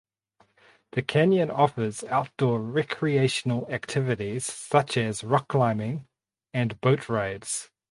[0.93, 6.07] The canyon offers outdoor recreational activities such as rock climbing
[6.55, 7.69] and boat rides.